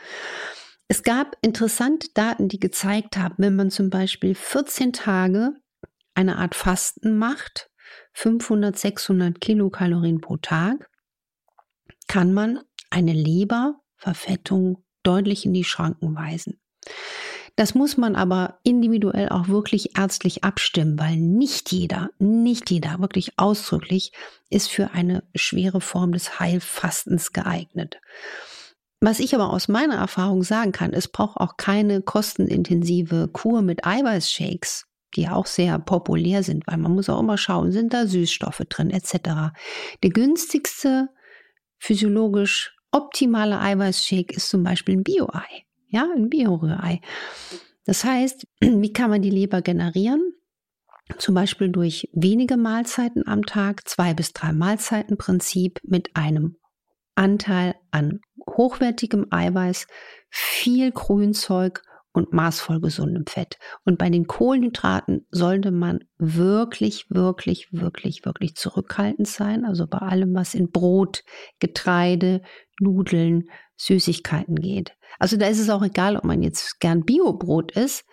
Es 0.89 1.03
gab 1.03 1.35
interessante 1.41 2.07
Daten, 2.13 2.47
die 2.47 2.59
gezeigt 2.59 3.17
haben, 3.17 3.35
wenn 3.37 3.55
man 3.55 3.71
zum 3.71 3.89
Beispiel 3.89 4.35
14 4.35 4.93
Tage 4.93 5.53
eine 6.13 6.37
Art 6.37 6.55
Fasten 6.55 7.17
macht, 7.17 7.69
500, 8.13 8.77
600 8.77 9.41
Kilokalorien 9.41 10.21
pro 10.21 10.37
Tag, 10.37 10.89
kann 12.07 12.33
man 12.33 12.61
eine 12.89 13.11
Leberverfettung 13.11 14.83
deutlich 15.03 15.45
in 15.45 15.53
die 15.53 15.65
Schranken 15.65 16.15
weisen. 16.15 16.59
Das 17.57 17.73
muss 17.73 17.97
man 17.97 18.15
aber 18.15 18.59
individuell 18.63 19.29
auch 19.29 19.47
wirklich 19.47 19.97
ärztlich 19.97 20.43
abstimmen, 20.43 20.97
weil 20.99 21.17
nicht 21.17 21.71
jeder, 21.71 22.11
nicht 22.19 22.69
jeder, 22.69 22.99
wirklich 22.99 23.37
ausdrücklich, 23.37 24.11
ist 24.49 24.69
für 24.69 24.91
eine 24.91 25.23
schwere 25.35 25.81
Form 25.81 26.13
des 26.13 26.39
Heilfastens 26.39 27.33
geeignet. 27.33 27.99
Was 28.99 29.19
ich 29.19 29.35
aber 29.35 29.51
aus 29.51 29.67
meiner 29.67 29.95
Erfahrung 29.95 30.43
sagen 30.43 30.71
kann, 30.71 30.93
es 30.93 31.07
braucht 31.07 31.37
auch 31.37 31.57
keine 31.57 32.01
kostenintensive 32.01 33.29
Kur 33.31 33.61
mit 33.61 33.85
Eiweißshakes, 33.85 34.87
die 35.15 35.29
auch 35.29 35.45
sehr 35.45 35.77
populär 35.77 36.41
sind, 36.41 36.65
weil 36.65 36.77
man 36.77 36.93
muss 36.93 37.09
auch 37.09 37.19
immer 37.19 37.37
schauen, 37.37 37.71
sind 37.71 37.93
da 37.93 38.07
Süßstoffe 38.07 38.63
drin 38.69 38.89
etc. 38.89 39.53
Der 40.01 40.09
günstigste 40.09 41.09
physiologisch 41.77 42.75
optimale 42.91 43.59
Eiweißshake 43.59 44.35
ist 44.35 44.49
zum 44.49 44.63
Beispiel 44.63 44.97
ein 44.97 45.03
Bio-Ei, 45.03 45.65
ja, 45.89 46.07
ein 46.15 46.29
Bio-Rührei. 46.29 47.01
Das 47.85 48.03
heißt, 48.03 48.47
wie 48.61 48.93
kann 48.93 49.11
man 49.11 49.21
die 49.21 49.29
Leber 49.29 49.61
generieren? 49.61 50.33
Zum 51.19 51.35
Beispiel 51.35 51.69
durch 51.69 52.09
wenige 52.13 52.57
Mahlzeiten 52.57 53.25
am 53.27 53.45
Tag, 53.45 53.87
zwei 53.87 54.13
bis 54.13 54.33
drei 54.33 54.51
Mahlzeiten 54.51 55.17
Prinzip 55.17 55.79
mit 55.83 56.15
einem 56.15 56.57
Anteil 57.17 57.75
an 57.91 58.19
hochwertigem 58.47 59.27
Eiweiß, 59.31 59.87
viel 60.29 60.91
Grünzeug 60.91 61.81
und 62.17 62.33
maßvoll 62.33 62.81
gesundem 62.81 63.25
Fett. 63.27 63.57
Und 63.85 63.97
bei 63.97 64.09
den 64.09 64.25
Kohlenhydraten 64.25 65.27
sollte 65.29 65.71
man 65.71 65.99
wirklich, 66.17 67.05
wirklich, 67.09 67.67
wirklich, 67.71 68.25
wirklich 68.25 68.55
zurückhaltend 68.55 69.27
sein. 69.27 69.65
Also 69.65 69.87
bei 69.87 69.99
allem, 69.99 70.33
was 70.33 70.55
in 70.55 70.71
Brot, 70.71 71.23
Getreide, 71.59 72.41
Nudeln, 72.79 73.49
Süßigkeiten 73.75 74.55
geht. 74.55 74.95
Also 75.19 75.37
da 75.37 75.47
ist 75.47 75.59
es 75.59 75.69
auch 75.69 75.83
egal, 75.83 76.17
ob 76.17 76.23
man 76.23 76.41
jetzt 76.41 76.79
gern 76.79 77.05
Biobrot 77.05 77.73
isst. 77.73 78.05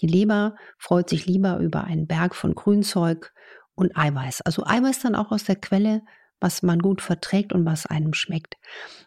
Die 0.00 0.06
Leber 0.06 0.54
freut 0.78 1.08
sich 1.08 1.26
lieber 1.26 1.58
über 1.58 1.84
einen 1.84 2.06
Berg 2.06 2.34
von 2.34 2.54
Grünzeug 2.54 3.32
und 3.74 3.96
Eiweiß. 3.96 4.42
Also 4.42 4.64
Eiweiß 4.64 5.00
dann 5.00 5.14
auch 5.14 5.32
aus 5.32 5.44
der 5.44 5.56
Quelle 5.56 6.02
was 6.40 6.62
man 6.62 6.78
gut 6.78 7.00
verträgt 7.02 7.52
und 7.52 7.64
was 7.64 7.86
einem 7.86 8.14
schmeckt. 8.14 8.56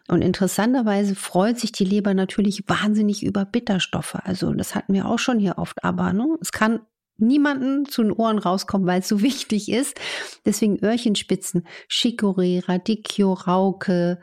Und 0.08 0.22
interessanterweise 0.22 1.14
freut 1.14 1.58
sich 1.58 1.72
die 1.72 1.84
Leber 1.84 2.14
natürlich 2.14 2.64
wahnsinnig 2.66 3.22
über 3.22 3.44
Bitterstoffe. 3.44 4.16
Also 4.16 4.52
das 4.52 4.74
hatten 4.74 4.92
wir 4.92 5.06
auch 5.06 5.18
schon 5.18 5.38
hier 5.38 5.58
oft, 5.58 5.82
aber 5.84 6.12
ne, 6.12 6.26
es 6.40 6.52
kann 6.52 6.80
niemanden 7.16 7.86
zu 7.86 8.02
den 8.02 8.12
Ohren 8.12 8.38
rauskommen, 8.38 8.86
weil 8.86 9.00
es 9.00 9.08
so 9.08 9.22
wichtig 9.22 9.70
ist. 9.70 9.98
Deswegen 10.44 10.78
Öhrchenspitzen, 10.82 11.66
Chicorée, 11.88 12.66
Radicchio, 12.66 13.32
Rauke, 13.32 14.20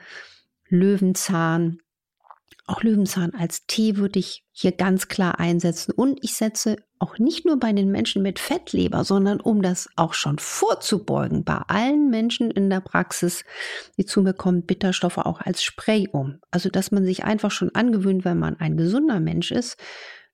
Löwenzahn, 0.68 1.80
auch 2.66 2.84
Löwenzahn 2.84 3.34
als 3.34 3.66
Tee 3.66 3.98
würde 3.98 4.20
ich 4.20 4.44
hier 4.52 4.72
ganz 4.72 5.08
klar 5.08 5.40
einsetzen. 5.40 5.92
Und 5.92 6.20
ich 6.24 6.36
setze 6.36 6.78
auch 7.00 7.18
nicht 7.18 7.46
nur 7.46 7.60
bei 7.60 7.74
den 7.74 7.92
Menschen 7.92 8.22
mit 8.22 8.40
Fettleber, 8.40 9.04
sondern 9.04 9.40
um 9.40 9.62
das 9.62 9.90
auch 9.96 10.14
schon 10.14 10.38
vorzubeugen, 10.38 11.44
bei 11.44 11.58
allen 11.68 12.10
Menschen 12.10 12.52
in 12.52 12.70
der 12.70 12.82
Praxis, 12.82 13.44
die 13.98 14.06
zu 14.06 14.22
mir 14.22 14.34
kommen, 14.34 14.66
Bitterstoffe 14.66 15.18
auch 15.18 15.42
als 15.42 15.64
Spray 15.64 16.08
um. 16.12 16.40
Also, 16.52 16.70
dass 16.70 16.92
man 16.92 17.06
sich 17.06 17.24
einfach 17.24 17.52
schon 17.52 17.74
angewöhnt, 17.74 18.26
wenn 18.26 18.38
man 18.38 18.60
ein 18.60 18.78
gesunder 18.78 19.20
Mensch 19.20 19.52
ist, 19.52 19.78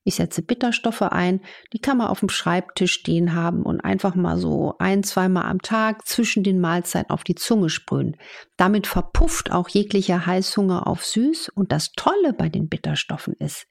ich 0.08 0.16
setze 0.16 0.44
Bitterstoffe 0.44 1.02
ein, 1.02 1.42
die 1.74 1.80
kann 1.80 1.98
man 1.98 2.08
auf 2.08 2.20
dem 2.20 2.30
Schreibtisch 2.30 2.94
stehen 2.94 3.34
haben 3.34 3.64
und 3.64 3.82
einfach 3.82 4.14
mal 4.14 4.38
so 4.38 4.76
ein, 4.78 5.04
zweimal 5.04 5.46
am 5.46 5.64
Tag 5.64 6.08
zwischen 6.08 6.44
den 6.44 6.62
Mahlzeiten 6.62 7.10
auf 7.10 7.24
die 7.24 7.34
Zunge 7.34 7.70
sprühen. 7.70 8.16
Damit 8.56 8.86
verpufft 8.86 9.52
auch 9.52 9.68
jeglicher 9.68 10.28
Heißhunger 10.28 10.86
auf 10.86 11.04
süß 11.04 11.50
und 11.50 11.72
das 11.72 11.92
Tolle 11.94 12.34
bei 12.34 12.50
den 12.50 12.70
Bitterstoffen 12.70 13.34
ist, 13.40 13.68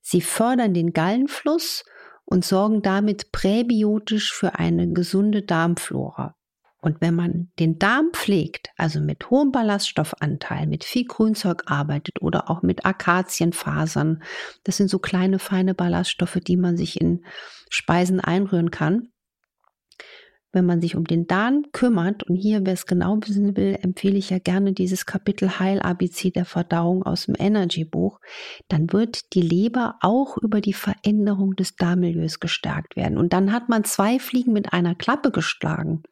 sie 0.00 0.22
fördern 0.22 0.72
den 0.72 0.94
Gallenfluss 0.94 1.84
und 2.24 2.44
sorgen 2.44 2.80
damit 2.80 3.30
präbiotisch 3.30 4.32
für 4.32 4.58
eine 4.58 4.90
gesunde 4.90 5.42
Darmflora. 5.42 6.34
Und 6.80 7.00
wenn 7.00 7.14
man 7.14 7.50
den 7.58 7.78
Darm 7.78 8.10
pflegt, 8.12 8.70
also 8.76 9.00
mit 9.00 9.28
hohem 9.30 9.52
Ballaststoffanteil, 9.52 10.66
mit 10.66 10.84
viel 10.84 11.04
Grünzeug 11.06 11.64
arbeitet 11.66 12.22
oder 12.22 12.50
auch 12.50 12.62
mit 12.62 12.86
Akazienfasern, 12.86 14.22
das 14.64 14.78
sind 14.78 14.88
so 14.88 14.98
kleine, 14.98 15.38
feine 15.38 15.74
Ballaststoffe, 15.74 16.38
die 16.40 16.56
man 16.56 16.76
sich 16.76 17.00
in 17.00 17.24
Speisen 17.68 18.20
einrühren 18.20 18.70
kann. 18.70 19.08
Wenn 20.52 20.66
man 20.66 20.80
sich 20.80 20.96
um 20.96 21.04
den 21.04 21.28
Darm 21.28 21.66
kümmert, 21.72 22.24
und 22.24 22.34
hier, 22.34 22.62
wer 22.64 22.72
es 22.72 22.86
genau 22.86 23.18
wissen 23.24 23.56
will, 23.56 23.78
empfehle 23.80 24.18
ich 24.18 24.30
ja 24.30 24.40
gerne 24.40 24.72
dieses 24.72 25.06
Kapitel 25.06 25.60
Heil-ABC 25.60 26.30
der 26.30 26.44
Verdauung 26.44 27.04
aus 27.04 27.26
dem 27.26 27.36
Energy-Buch, 27.38 28.18
dann 28.66 28.92
wird 28.92 29.32
die 29.34 29.42
Leber 29.42 29.96
auch 30.00 30.38
über 30.38 30.60
die 30.60 30.72
Veränderung 30.72 31.54
des 31.54 31.76
Darmmilieus 31.76 32.40
gestärkt 32.40 32.96
werden. 32.96 33.16
Und 33.16 33.32
dann 33.32 33.52
hat 33.52 33.68
man 33.68 33.84
zwei 33.84 34.18
Fliegen 34.18 34.52
mit 34.52 34.72
einer 34.72 34.96
Klappe 34.96 35.30
geschlagen. 35.30 36.02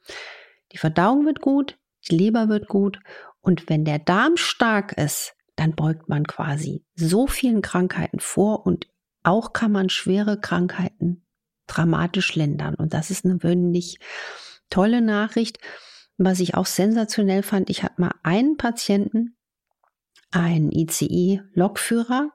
Die 0.73 0.79
Verdauung 0.79 1.25
wird 1.25 1.41
gut, 1.41 1.79
die 2.09 2.17
Leber 2.17 2.49
wird 2.49 2.69
gut 2.69 3.01
und 3.41 3.69
wenn 3.69 3.85
der 3.85 3.99
Darm 3.99 4.37
stark 4.37 4.93
ist, 4.93 5.35
dann 5.57 5.75
beugt 5.75 6.09
man 6.09 6.27
quasi 6.27 6.85
so 6.95 7.27
vielen 7.27 7.63
Krankheiten 7.63 8.21
vor 8.21 8.67
und 8.67 8.87
auch 9.23 9.53
kann 9.53 9.73
man 9.73 9.89
schwere 9.89 10.41
Krankheiten 10.41 11.27
dramatisch 11.67 12.35
lindern. 12.35 12.75
Und 12.75 12.95
das 12.95 13.11
ist 13.11 13.25
eine 13.25 13.43
wirklich 13.43 13.99
tolle 14.71 15.01
Nachricht. 15.01 15.59
Was 16.17 16.41
ich 16.41 16.55
auch 16.55 16.67
sensationell 16.67 17.43
fand, 17.43 17.71
ich 17.71 17.83
hatte 17.83 18.01
mal 18.01 18.15
einen 18.23 18.57
Patienten, 18.57 19.37
einen 20.31 20.73
ICE-Lokführer, 20.73 22.31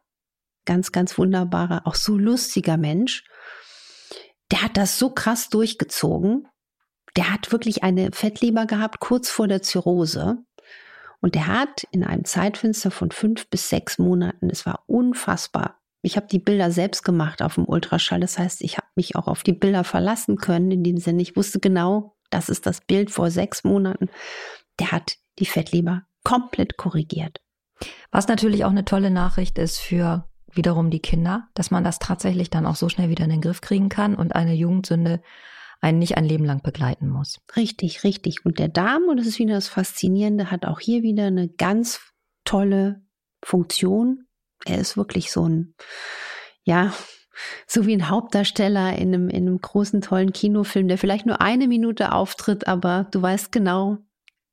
ganz, 0.66 0.92
ganz 0.92 1.18
wunderbarer, 1.18 1.86
auch 1.86 1.96
so 1.96 2.18
lustiger 2.18 2.78
Mensch. 2.78 3.24
Der 4.52 4.62
hat 4.62 4.78
das 4.78 5.00
so 5.00 5.10
krass 5.10 5.50
durchgezogen 5.50 6.48
der 7.16 7.32
hat 7.32 7.52
wirklich 7.52 7.84
eine 7.84 8.12
Fettleber 8.12 8.66
gehabt, 8.66 9.00
kurz 9.00 9.30
vor 9.30 9.48
der 9.48 9.62
Zirrhose. 9.62 10.38
Und 11.22 11.36
der 11.36 11.48
hat 11.48 11.86
in 11.92 12.04
einem 12.04 12.26
Zeitfenster 12.26 12.92
von 12.92 13.12
fünf 13.12 13.48
bis 13.50 13.70
sechs 13.70 13.98
Monaten, 13.98 14.50
es 14.50 14.66
war 14.66 14.84
unfassbar. 14.88 15.80
Ich 16.02 16.18
habe 16.18 16.28
die 16.28 16.40
Bilder 16.40 16.70
selbst 16.70 17.04
gemacht 17.04 17.42
auf 17.42 17.56
dem 17.56 17.66
Ultraschall. 17.66 18.20
Das 18.20 18.38
heißt, 18.38 18.62
ich 18.62 18.76
habe 18.76 18.88
mich 18.96 19.16
auch 19.16 19.28
auf 19.28 19.42
die 19.42 19.54
Bilder 19.54 19.86
verlassen 19.86 20.36
können. 20.36 20.70
In 20.70 20.84
dem 20.84 20.98
Sinne, 20.98 21.22
ich 21.22 21.38
wusste 21.38 21.62
genau, 21.62 22.18
das 22.30 22.50
ist 22.50 22.66
das 22.66 22.82
Bild 22.82 23.10
vor 23.10 23.32
sechs 23.32 23.64
Monaten. 23.64 24.10
Der 24.80 24.92
hat 24.92 25.16
die 25.40 25.46
Fettleber 25.46 26.04
komplett 26.26 26.76
korrigiert. 26.76 27.40
Was 28.12 28.28
natürlich 28.28 28.66
auch 28.66 28.72
eine 28.72 28.84
tolle 28.84 29.12
Nachricht 29.12 29.58
ist 29.58 29.80
für 29.80 30.28
wiederum 30.52 30.90
die 30.90 31.00
Kinder, 31.00 31.48
dass 31.54 31.72
man 31.72 31.86
das 31.86 32.00
tatsächlich 32.00 32.50
dann 32.50 32.66
auch 32.66 32.76
so 32.76 32.90
schnell 32.90 33.10
wieder 33.10 33.24
in 33.24 33.30
den 33.30 33.42
Griff 33.42 33.62
kriegen 33.62 33.88
kann 33.88 34.16
und 34.16 34.36
eine 34.36 34.54
Jugendsünde 34.54 35.22
einen 35.84 36.00
nicht 36.00 36.18
ein 36.18 36.24
Leben 36.24 36.46
lang 36.46 36.62
begleiten 36.64 37.10
muss. 37.10 37.42
Richtig, 37.58 38.06
richtig. 38.06 38.46
Und 38.46 38.58
der 38.58 38.70
Darm, 38.70 39.04
und 39.10 39.18
das 39.18 39.28
ist 39.28 39.38
wieder 39.38 39.56
das 39.56 39.68
Faszinierende, 39.68 40.50
hat 40.50 40.66
auch 40.66 40.80
hier 40.80 41.04
wieder 41.04 41.26
eine 41.26 41.50
ganz 41.50 42.00
tolle 42.46 43.02
Funktion. 43.44 44.26
Er 44.66 44.78
ist 44.78 44.96
wirklich 44.96 45.32
so 45.32 45.48
ein, 45.48 45.76
ja, 46.64 46.94
so 47.68 47.86
wie 47.86 47.94
ein 47.94 48.10
Hauptdarsteller 48.10 48.98
in 48.98 49.14
einem, 49.14 49.30
in 49.30 49.48
einem 49.48 49.60
großen, 49.60 50.00
tollen 50.00 50.32
Kinofilm, 50.32 50.88
der 50.88 50.98
vielleicht 50.98 51.26
nur 51.26 51.42
eine 51.42 51.68
Minute 51.68 52.14
auftritt, 52.14 52.66
aber 52.66 53.08
du 53.12 53.22
weißt 53.22 53.52
genau, 53.52 53.98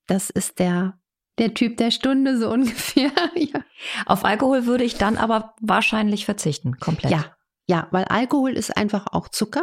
das 0.09 0.31
ist 0.31 0.59
der, 0.59 0.99
der 1.39 1.55
Typ 1.55 1.77
der 1.77 1.93
Stunde 1.93 2.39
so 2.39 2.51
ungefähr. 2.53 3.13
ja. 3.37 3.61
Auf 4.05 4.25
Alkohol 4.25 4.67
würde 4.67 4.83
ich 4.83 4.97
dann 4.97 5.17
aber 5.17 5.55
wahrscheinlich 5.61 6.25
verzichten, 6.25 6.79
komplett. 6.79 7.13
Ja, 7.13 7.37
ja, 7.69 7.87
weil 7.93 8.05
Alkohol 8.07 8.55
ist 8.55 8.77
einfach 8.77 9.07
auch 9.13 9.29
Zucker. 9.29 9.63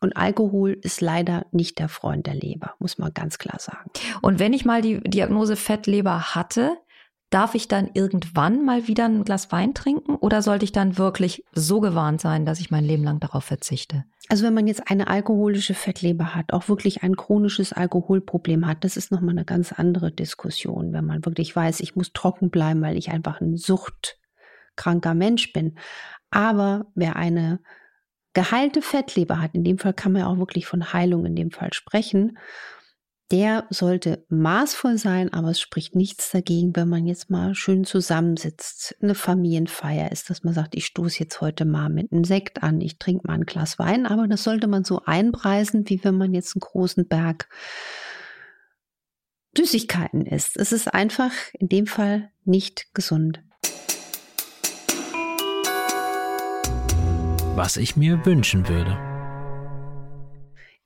Und 0.00 0.16
Alkohol 0.16 0.78
ist 0.80 1.00
leider 1.00 1.46
nicht 1.52 1.78
der 1.78 1.88
Freund 1.88 2.26
der 2.26 2.34
Leber, 2.34 2.74
muss 2.78 2.98
man 2.98 3.12
ganz 3.12 3.38
klar 3.38 3.58
sagen. 3.60 3.90
Und 4.22 4.38
wenn 4.38 4.52
ich 4.52 4.64
mal 4.64 4.80
die 4.80 5.00
Diagnose 5.00 5.56
Fettleber 5.56 6.34
hatte, 6.34 6.78
darf 7.30 7.54
ich 7.54 7.68
dann 7.68 7.90
irgendwann 7.94 8.64
mal 8.64 8.88
wieder 8.88 9.04
ein 9.04 9.24
Glas 9.24 9.52
Wein 9.52 9.72
trinken 9.72 10.16
oder 10.16 10.42
sollte 10.42 10.64
ich 10.64 10.72
dann 10.72 10.98
wirklich 10.98 11.44
so 11.52 11.80
gewarnt 11.80 12.20
sein, 12.20 12.44
dass 12.44 12.60
ich 12.60 12.70
mein 12.70 12.84
Leben 12.84 13.04
lang 13.04 13.20
darauf 13.20 13.44
verzichte? 13.44 14.04
Also 14.28 14.44
wenn 14.44 14.54
man 14.54 14.66
jetzt 14.66 14.90
eine 14.90 15.08
alkoholische 15.08 15.74
Fettleber 15.74 16.34
hat, 16.34 16.52
auch 16.52 16.68
wirklich 16.68 17.02
ein 17.02 17.16
chronisches 17.16 17.72
Alkoholproblem 17.72 18.66
hat, 18.66 18.84
das 18.84 18.96
ist 18.96 19.12
nochmal 19.12 19.30
eine 19.30 19.44
ganz 19.44 19.72
andere 19.72 20.10
Diskussion. 20.10 20.92
Wenn 20.92 21.04
man 21.04 21.24
wirklich 21.24 21.54
weiß, 21.54 21.80
ich 21.80 21.94
muss 21.94 22.12
trocken 22.12 22.50
bleiben, 22.50 22.82
weil 22.82 22.96
ich 22.96 23.10
einfach 23.10 23.40
ein 23.40 23.56
suchtkranker 23.56 25.14
Mensch 25.14 25.52
bin. 25.52 25.78
Aber 26.30 26.86
wer 26.94 27.16
eine 27.16 27.60
geheilte 28.32 28.82
Fettleber 28.82 29.40
hat, 29.40 29.54
in 29.54 29.64
dem 29.64 29.78
Fall 29.78 29.94
kann 29.94 30.12
man 30.12 30.22
ja 30.22 30.28
auch 30.28 30.38
wirklich 30.38 30.66
von 30.66 30.92
Heilung 30.92 31.26
in 31.26 31.36
dem 31.36 31.50
Fall 31.50 31.72
sprechen, 31.72 32.38
der 33.30 33.66
sollte 33.70 34.24
maßvoll 34.28 34.98
sein, 34.98 35.32
aber 35.32 35.50
es 35.50 35.60
spricht 35.60 35.94
nichts 35.94 36.32
dagegen, 36.32 36.74
wenn 36.74 36.88
man 36.88 37.06
jetzt 37.06 37.30
mal 37.30 37.54
schön 37.54 37.84
zusammensitzt. 37.84 38.96
Eine 39.00 39.14
Familienfeier 39.14 40.10
ist, 40.10 40.30
dass 40.30 40.42
man 40.42 40.52
sagt, 40.52 40.74
ich 40.74 40.86
stoße 40.86 41.20
jetzt 41.20 41.40
heute 41.40 41.64
mal 41.64 41.90
mit 41.90 42.10
einem 42.10 42.24
Sekt 42.24 42.64
an, 42.64 42.80
ich 42.80 42.98
trinke 42.98 43.28
mal 43.28 43.34
ein 43.34 43.46
Glas 43.46 43.78
Wein, 43.78 44.06
aber 44.06 44.26
das 44.26 44.42
sollte 44.42 44.66
man 44.66 44.82
so 44.82 45.02
einpreisen, 45.04 45.88
wie 45.88 46.02
wenn 46.02 46.18
man 46.18 46.34
jetzt 46.34 46.56
einen 46.56 46.60
großen 46.60 47.06
Berg 47.06 47.48
Süßigkeiten 49.56 50.26
isst. 50.26 50.56
Es 50.56 50.72
ist 50.72 50.92
einfach 50.92 51.32
in 51.52 51.68
dem 51.68 51.86
Fall 51.86 52.30
nicht 52.44 52.94
gesund. 52.94 53.42
Was 57.56 57.76
ich 57.76 57.96
mir 57.96 58.24
wünschen 58.24 58.68
würde. 58.68 58.96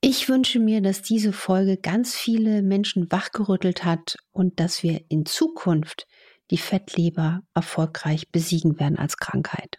Ich 0.01 0.29
wünsche 0.29 0.59
mir, 0.59 0.81
dass 0.81 1.03
diese 1.03 1.33
Folge 1.33 1.77
ganz 1.77 2.15
viele 2.15 2.63
Menschen 2.63 3.13
wachgerüttelt 3.13 3.85
hat 3.85 4.17
und 4.33 4.59
dass 4.61 4.83
wir 4.83 5.03
in 5.09 5.27
Zukunft 5.27 6.07
die 6.51 6.59
Fettleber 6.59 7.43
erfolgreich 7.55 8.31
besiegen 8.33 8.81
werden 8.81 8.99
als 8.99 9.19
Krankheit. 9.19 9.79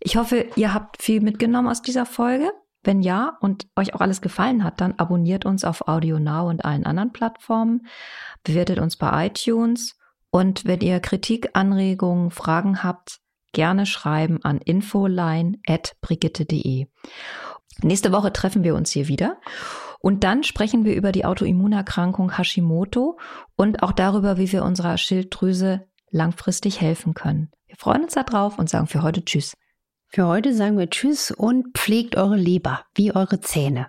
Ich 0.00 0.16
hoffe, 0.16 0.46
ihr 0.56 0.72
habt 0.74 1.02
viel 1.02 1.20
mitgenommen 1.20 1.68
aus 1.68 1.82
dieser 1.82 2.06
Folge. 2.06 2.50
Wenn 2.82 3.02
ja 3.02 3.36
und 3.40 3.66
euch 3.76 3.94
auch 3.94 4.00
alles 4.00 4.20
gefallen 4.20 4.64
hat, 4.64 4.80
dann 4.80 4.94
abonniert 4.98 5.44
uns 5.44 5.64
auf 5.64 5.88
Audio 5.88 6.18
Now 6.18 6.48
und 6.48 6.64
allen 6.64 6.86
anderen 6.86 7.12
Plattformen, 7.12 7.86
bewertet 8.44 8.78
uns 8.78 8.96
bei 8.96 9.26
iTunes 9.26 9.98
und 10.30 10.64
wenn 10.64 10.80
ihr 10.80 11.00
Kritik, 11.00 11.50
Anregungen, 11.54 12.30
Fragen 12.30 12.82
habt, 12.82 13.20
gerne 13.52 13.86
schreiben 13.86 14.42
an 14.42 14.58
infoline@brigitte.de. 14.58 16.88
Nächste 17.82 18.12
Woche 18.12 18.32
treffen 18.32 18.64
wir 18.64 18.74
uns 18.74 18.90
hier 18.90 19.08
wieder. 19.08 19.38
Und 20.00 20.24
dann 20.24 20.44
sprechen 20.44 20.84
wir 20.84 20.94
über 20.94 21.12
die 21.12 21.24
Autoimmunerkrankung 21.24 22.36
Hashimoto 22.36 23.18
und 23.56 23.82
auch 23.82 23.92
darüber, 23.92 24.38
wie 24.38 24.50
wir 24.50 24.64
unserer 24.64 24.96
Schilddrüse 24.96 25.86
langfristig 26.10 26.80
helfen 26.80 27.14
können. 27.14 27.50
Wir 27.66 27.76
freuen 27.76 28.04
uns 28.04 28.14
darauf 28.14 28.58
und 28.58 28.70
sagen 28.70 28.86
für 28.86 29.02
heute 29.02 29.24
Tschüss. 29.24 29.54
Für 30.08 30.26
heute 30.26 30.54
sagen 30.54 30.78
wir 30.78 30.90
Tschüss 30.90 31.30
und 31.30 31.76
pflegt 31.76 32.16
eure 32.16 32.36
Leber 32.36 32.84
wie 32.94 33.14
eure 33.14 33.40
Zähne. 33.40 33.88